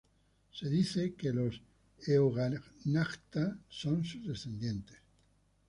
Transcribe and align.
Se 0.51 0.67
dice 0.67 1.13
que 1.13 1.29
los 1.31 1.61
Eóganachta 2.07 3.55
son 3.69 4.03
sus 4.03 4.27
descendientes. 4.27 4.97